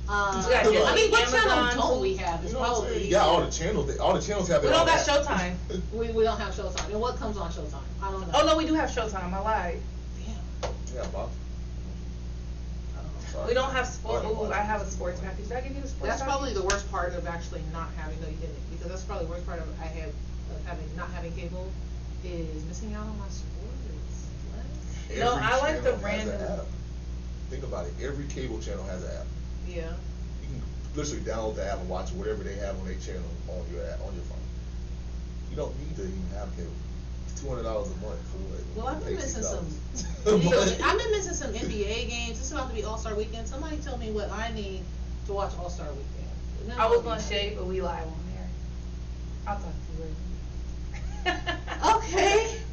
[0.10, 0.14] For?
[0.14, 2.40] Uh, You I mean, what Amazon, channel don't we have?
[2.42, 3.06] You It's know what I'm probably saying?
[3.06, 3.88] You got all the channels.
[3.88, 5.26] They, all the channels have We their don't own got.
[5.26, 5.54] Showtime.
[5.94, 6.90] We, we don't have Showtime.
[6.92, 7.84] And what comes on Showtime?
[8.02, 8.34] I don't know.
[8.34, 9.32] Oh no, we do have Showtime.
[9.34, 9.80] I lied.
[10.26, 10.72] Damn.
[10.96, 11.30] Yeah, Bob.
[12.98, 13.32] I don't know.
[13.32, 13.48] Sorry.
[13.48, 14.24] We don't have sports.
[14.24, 15.48] Sorry, Ooh, I have a sports package.
[15.48, 16.32] Did I give you the sports That's package?
[16.34, 18.20] probably the worst part of actually not having.
[18.22, 18.56] No, you didn't.
[18.72, 21.70] Because that's probably the worst part of I have of having not having cable
[22.24, 24.26] is missing out on my sports.
[24.52, 25.18] What?
[25.20, 26.66] No, I like the channel random-
[27.50, 27.94] Think about it.
[28.02, 29.26] Every cable channel has an app.
[29.70, 29.94] Yeah.
[30.42, 30.64] You can
[30.96, 34.02] literally download the app and watch whatever they have on their channel on your app,
[34.02, 34.42] on your phone.
[35.52, 36.72] You don't need to even have cable.
[37.28, 38.62] It's two hundred dollars a month for what?
[38.76, 39.66] Well, I've been missing some.
[40.26, 42.40] I've been missing some NBA games.
[42.40, 43.48] It's about to be All Star Weekend.
[43.48, 44.82] Somebody tell me what I need
[45.28, 46.68] to watch All Star Weekend.
[46.68, 48.48] No, I was gonna shade, but we live on there.
[49.48, 51.40] I'll talk to you later.
[51.96, 52.58] Okay.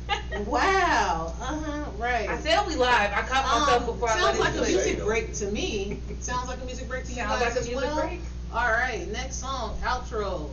[0.47, 1.35] Wow.
[1.40, 1.90] Uh huh.
[1.99, 2.29] Right.
[2.29, 3.12] I said we live.
[3.14, 5.05] I caught myself Um, before I sounds let like it a music though.
[5.07, 6.03] break to me.
[6.21, 8.01] Sounds like a music break to you Sounds guys like a as music well.
[8.07, 8.21] break.
[8.53, 10.51] All right, next song, outro.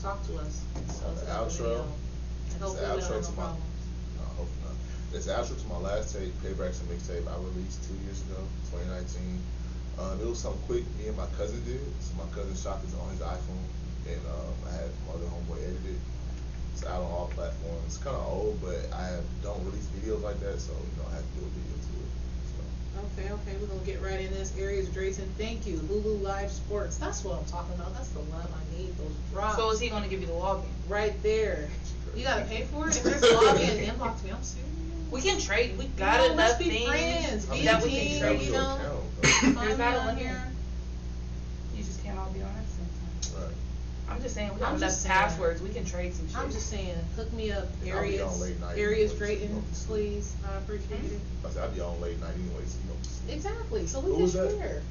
[0.00, 0.60] Talk to us.
[0.88, 1.86] So the Tell us about outro.
[2.46, 3.34] It's the Hopefully we don't outro to my.
[3.36, 3.64] problems.
[4.16, 4.74] No, hopefully not.
[5.12, 7.26] It's the outro to my last tape, Paybacks and Mixtape.
[7.28, 8.40] I released two years ago,
[8.72, 9.42] 2019.
[9.98, 11.80] Um, it was something quick me and my cousin did.
[12.00, 13.66] So my cousin shot this on his iPhone,
[14.06, 16.00] and um, I had my other homeboy edit it.
[16.76, 17.82] It's out on all platforms.
[17.86, 21.08] It's kind of old, but I have, don't release videos like that, so you know
[21.08, 22.10] I have to do a video to it.
[22.52, 23.00] So.
[23.00, 24.52] Okay, okay, we're gonna get right in this.
[24.58, 25.78] Aries Drayton, thank you.
[25.88, 26.98] Lulu Live Sports.
[26.98, 27.94] That's what I'm talking about.
[27.94, 28.94] That's the love I need.
[28.98, 29.56] Those drops.
[29.56, 30.64] So is he gonna give you the login?
[30.86, 31.66] right there.
[32.14, 32.96] You gotta pay for it.
[32.98, 34.32] If there's login, inbox me.
[34.32, 34.68] I'm serious.
[35.10, 35.78] We can trade.
[35.78, 37.48] We got know, let's enough be things friends.
[37.48, 38.46] I Be mean, that we you team, can have trade.
[38.46, 39.00] you know.
[39.22, 40.42] account, There's me not on here.
[41.74, 43.46] You just can't all be on it sometimes.
[43.46, 43.54] Right.
[44.08, 45.12] I'm just saying we got I'm enough just saying.
[45.12, 45.60] passwords.
[45.62, 46.36] We can trade some shit.
[46.38, 49.62] I'm just saying, hook me up, I'll be areas, late night areas anyways, Drayton, you
[49.86, 50.34] please.
[50.48, 51.14] I appreciate hmm?
[51.14, 51.20] it.
[51.44, 53.34] I said I'd be on late night anyway, so you know.
[53.34, 53.86] Exactly.
[53.86, 54.58] So Who we was can that?
[54.58, 54.82] share.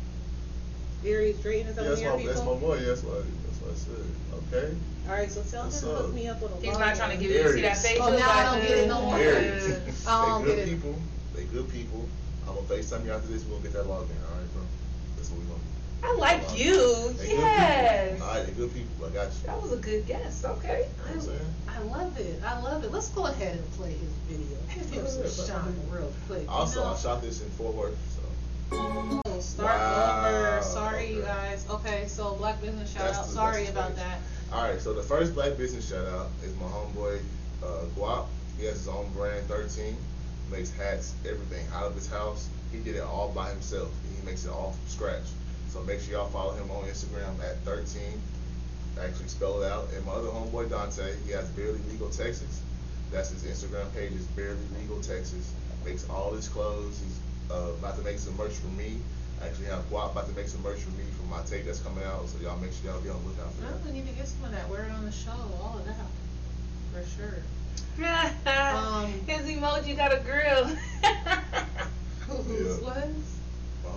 [1.05, 2.67] Aries Drayton is that Yeah, one that's of your my, that's my people?
[2.67, 2.79] boy.
[2.83, 4.05] That's what, that's what I said.
[4.51, 4.75] Okay.
[5.07, 7.11] All right, so tell him What's to hook me up with a He's not trying
[7.15, 7.85] to give you see that Aries.
[7.85, 7.99] face.
[8.01, 9.17] Oh, look now I don't get it no more.
[9.17, 10.07] Aries.
[10.07, 10.71] I don't they good get it.
[10.75, 10.95] people.
[11.35, 12.09] They good people.
[12.47, 13.43] I'm gonna FaceTime you after this.
[13.45, 14.17] We're gonna get that login.
[14.25, 14.63] All right, bro.
[15.15, 15.84] That's what we gonna do.
[16.05, 17.15] I like you.
[17.23, 18.21] Yes.
[18.21, 19.05] All right, they good people.
[19.05, 19.47] I got you.
[19.47, 20.45] That was a good guess.
[20.45, 20.87] Okay.
[21.09, 21.31] You know
[21.67, 21.75] I'm?
[21.75, 22.41] I love it.
[22.45, 22.91] I love it.
[22.91, 24.57] Let's go ahead and play his video.
[24.91, 26.45] Give him some shine real quick.
[26.49, 26.93] Also, you know?
[26.93, 27.97] I shot this in Fort Worth.
[28.15, 28.21] So
[28.77, 30.27] Oh, Start Wow.
[30.57, 30.63] over.
[30.63, 31.65] Sorry, you guys.
[31.69, 33.25] Okay, so Black Business shout That's out.
[33.27, 34.03] Sorry about space.
[34.03, 34.19] that.
[34.53, 37.19] All right, so the first black business shout out is my homeboy
[37.63, 38.27] uh, Guap.
[38.59, 39.95] He has his own brand, 13.
[40.51, 42.47] Makes hats, everything out of his house.
[42.71, 43.89] He did it all by himself.
[44.15, 45.23] He makes it all from scratch.
[45.75, 48.01] So make sure y'all follow him on Instagram at 13.
[48.97, 49.89] Actually spell it out.
[49.93, 52.61] And my other homeboy Dante, he has Barely Legal Texas.
[53.11, 54.13] That's his Instagram page.
[54.13, 55.51] Is Barely Legal Texas.
[55.83, 56.97] Makes all his clothes.
[57.03, 57.19] He's
[57.51, 58.95] uh, about to make some merch for me.
[59.43, 61.81] I actually have Guap about to make some merch for me for my tape that's
[61.81, 63.85] coming out, so y'all make sure y'all be on the lookout for No, that.
[63.85, 64.69] we need to get some of that.
[64.69, 65.35] Wear it on the show.
[65.61, 66.07] All of that.
[66.93, 67.35] For sure.
[68.47, 70.65] Um, His emoji got a grill.
[72.27, 72.85] Who's Yeah.
[72.87, 73.13] was?
[73.83, 73.91] My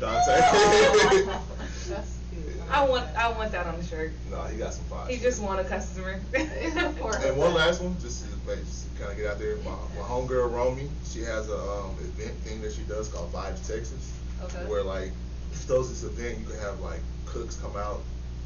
[0.00, 1.40] homie, uh, Dante.
[1.88, 2.44] That's cute.
[2.70, 4.12] I want I want that on the shirt.
[4.30, 5.06] no, he got some fire.
[5.08, 5.22] He shit.
[5.22, 6.20] just want a customer.
[6.32, 9.56] For And one last one, just to, like, just to kind of get out there.
[9.58, 13.66] My, my homegirl Romy, she has a um, event thing that she does called Vibes
[13.66, 14.64] Texas, Okay.
[14.66, 15.10] where like
[15.58, 16.38] she does this event.
[16.40, 18.00] You can have like cooks come out,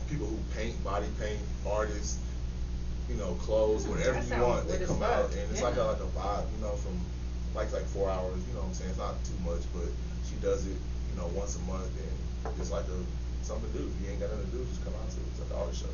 [0.08, 2.18] people who paint, body paint, artists,
[3.08, 4.68] you know, clothes, whatever you want.
[4.68, 5.10] They come fuck.
[5.10, 7.00] out, and it's like a like a vibe, you know, from
[7.54, 8.36] like like four hours.
[8.48, 8.90] You know what I'm saying?
[8.90, 9.88] It's not too much, but
[10.28, 10.76] she does it,
[11.10, 12.98] you know, once a month, and it's like a
[13.44, 13.84] something to do.
[13.86, 15.26] If you ain't got nothing to do, just come out to it.
[15.30, 15.86] It's like an art show.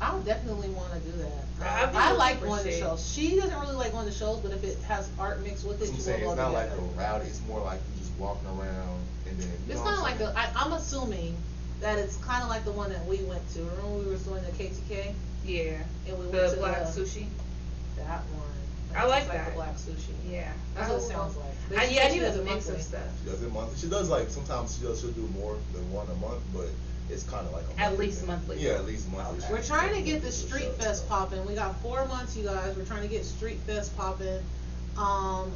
[0.00, 1.44] I would definitely want to do that.
[1.62, 2.80] I'd Uh, be I like going to shit.
[2.80, 3.06] shows.
[3.06, 5.80] She doesn't really like going to shows, but if it has art mixed with it,
[5.86, 6.24] That's I'm she saying.
[6.24, 6.88] will It's go not like together.
[6.88, 7.26] a rowdy.
[7.28, 9.46] It's more like you just walking around and then.
[9.48, 10.58] You It's know kind of what like I'm the.
[10.58, 11.36] I, I'm assuming
[11.80, 13.60] that it's kind of like the one that we went to.
[13.62, 15.78] Remember we were doing the KTK yeah.
[16.08, 17.26] and we went to black the, sushi.
[17.98, 18.51] that one.
[18.96, 19.46] I like that.
[19.48, 20.12] the black sushi.
[20.30, 20.52] Yeah.
[20.74, 21.46] That's what it sounds like.
[21.68, 22.82] But I, yeah, I said she need does a it mix of monthly.
[22.82, 23.08] stuff.
[23.24, 23.78] She does it monthly.
[23.78, 26.66] She does like sometimes she does she'll do more than one a month, but
[27.10, 28.28] it's kind of like a At least thing.
[28.28, 28.58] monthly.
[28.58, 29.38] Yeah, at least monthly.
[29.44, 29.52] Okay.
[29.52, 31.44] We're trying to get the Street Fest popping.
[31.46, 32.76] We got four months, you guys.
[32.76, 34.42] We're trying to get Street Fest popping.
[34.96, 35.50] Um,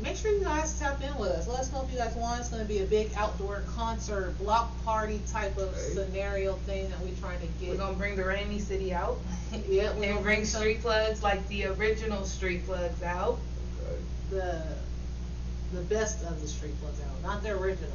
[0.00, 1.48] make sure you guys tap in with us.
[1.48, 2.40] Let us know if you guys want.
[2.40, 5.94] It's going to be a big outdoor concert, block party type of Hey.
[5.94, 7.70] scenario thing that we're trying to get.
[7.70, 9.18] We're gonna bring the Rainy City out.
[9.68, 13.38] Yeah, we're and gonna bring bring some- street plugs like the original street plugs out.
[13.86, 13.96] Okay.
[14.30, 14.62] the
[15.72, 17.92] the best of the Street Plugs out, not the original.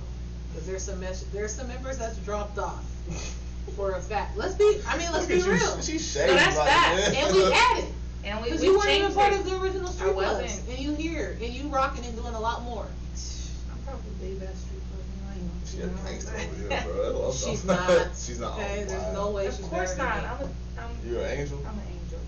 [0.51, 2.83] Because there's some mes- there's some members that's dropped off.
[3.75, 4.37] For a fact.
[4.37, 4.79] Let's be.
[4.87, 5.81] I mean, let's Look be at you, real.
[5.81, 6.27] She shady.
[6.33, 7.13] No, that's like, facts.
[7.13, 7.25] yeah.
[7.25, 7.85] and we added.
[8.25, 9.39] And we, Because we you weren't even part it.
[9.39, 10.41] of the original I Street Plugs.
[10.43, 10.69] wasn't.
[10.69, 12.85] And you here, and you rocking and doing a lot more.
[12.85, 17.31] I'm probably the best street plug in She a gangster over here, bro.
[17.31, 18.07] That's what I'm She's talking- not.
[18.17, 18.53] She's not.
[18.59, 20.39] Okay, there's no way she's Of course better not.
[20.39, 20.49] than.
[20.79, 21.59] I'm a, I'm, You're an angel.
[21.67, 22.19] I'm an angel.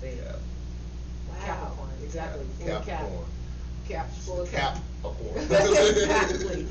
[0.00, 0.20] See?
[0.22, 0.36] Yeah.
[1.28, 1.46] Wow.
[1.46, 2.44] Capricorn, exactly.
[2.58, 2.84] Full cap.
[2.84, 3.24] Capricorn.
[3.88, 4.74] Cap, full of Cap.
[4.74, 4.82] cap.
[5.02, 5.38] Capricorn.
[5.44, 6.66] exactly.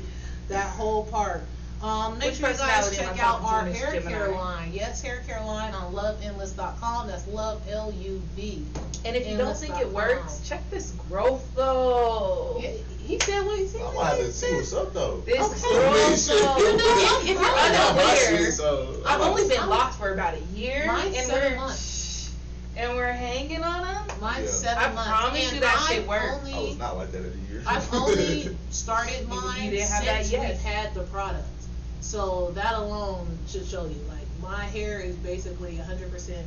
[0.48, 1.42] That whole part.
[1.82, 3.78] Um, make Which sure you guys personality am I check out talking to, our Miss
[3.78, 4.10] hair Gemini?
[4.16, 4.72] care line.
[4.72, 7.06] Yes, hair care line on luvendless.com.
[7.06, 8.64] That's love L U V.
[9.04, 9.92] And if you don't think it Endless.com.
[9.94, 12.58] works, check this growth though.
[12.62, 12.70] Yeah,
[13.06, 13.82] he said what he said.
[13.82, 15.20] I'm gonna have to see what's up though.
[15.26, 15.60] This Okay.
[15.60, 16.58] growth though.
[16.58, 19.94] You know, if you're I got my unaware, shit, so I've I'm only been locked
[19.96, 22.30] for about a year, Mine's and seven we're months.
[22.78, 24.18] and we're hanging on them.
[24.20, 24.70] Mine's Yeah.
[24.72, 25.10] seven I months.
[25.10, 26.34] promise and you that I've shit worked.
[26.46, 27.62] Only, I was not like that at a year.
[27.66, 30.48] I've only started You- you mine didn't have that since yet.
[30.48, 31.44] we've had the product.
[32.06, 36.46] So that alone should show you, like, my hair is basically hundred percent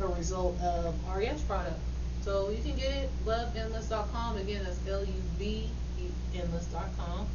[0.00, 1.78] a result of RES product.
[2.22, 5.68] So you can get it, luvendless.com, again, that's L-U-V,
[6.36, 7.26] endless.com.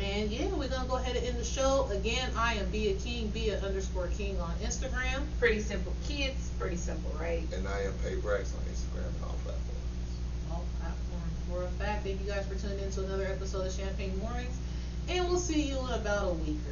[0.00, 1.88] And yeah, we're gonna go ahead and end the show.
[1.92, 5.24] Again, I am Bia King, Bia underscore King on Instagram.
[5.38, 7.42] Pretty simple kids, pretty simple, right?
[7.54, 10.08] and I am Pay Brax on Instagram and all platforms.
[10.50, 12.04] all platforms for a fact.
[12.04, 14.56] Thank you guys for tuning in to another episode of Champagne Mornings.
[15.08, 16.70] And we'll see you in about a week or